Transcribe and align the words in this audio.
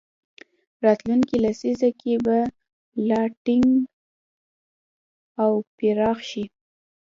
راتلونکې 0.85 1.35
لسیزه 1.45 1.89
کې 1.99 2.13
به 2.25 2.37
لا 3.07 3.21
چټک 3.45 3.65
او 5.43 5.51
پراخ 5.77 6.17
شي. 6.29 6.45